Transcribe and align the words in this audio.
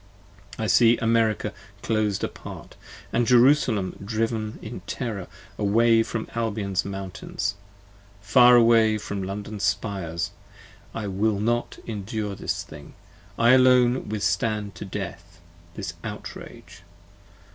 I 0.57 0.65
see 0.65 0.97
America 0.97 1.53
clos'd 1.83 2.23
apart, 2.23 2.75
& 3.01 3.13
Jerusalem 3.13 3.97
driven 4.03 4.57
in 4.59 4.79
terror 4.87 5.27
70 5.57 5.59
Away 5.69 6.01
from 6.01 6.27
Albion's 6.33 6.83
mountains, 6.83 7.53
far 8.19 8.55
away 8.55 8.97
from 8.97 9.21
London's 9.21 9.61
spires: 9.61 10.31
I 10.95 11.05
will 11.05 11.39
not 11.39 11.77
endure 11.85 12.33
this 12.33 12.63
thing: 12.63 12.95
I 13.37 13.51
alone 13.51 14.09
withstand 14.09 14.73
to 14.73 14.85
death, 14.85 15.39
This 15.75 15.93
outrage! 16.03 16.81